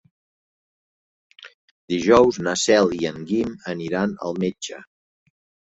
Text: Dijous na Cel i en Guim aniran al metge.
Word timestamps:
Dijous 1.95 2.41
na 2.49 2.55
Cel 2.63 2.97
i 3.03 3.11
en 3.13 3.23
Guim 3.29 3.55
aniran 3.77 4.19
al 4.31 4.43
metge. 4.49 4.85